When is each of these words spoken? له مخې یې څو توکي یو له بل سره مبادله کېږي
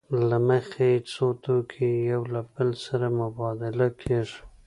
له 0.29 0.37
مخې 0.47 0.87
یې 0.93 1.03
څو 1.11 1.25
توکي 1.43 1.89
یو 2.11 2.21
له 2.33 2.41
بل 2.53 2.69
سره 2.85 3.05
مبادله 3.21 3.87
کېږي 4.01 4.39